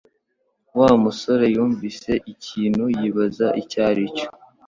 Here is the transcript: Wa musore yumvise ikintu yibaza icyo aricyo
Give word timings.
Wa 0.79 0.91
musore 1.03 1.45
yumvise 1.55 2.11
ikintu 2.33 2.83
yibaza 2.97 3.47
icyo 3.61 3.79
aricyo 3.89 4.27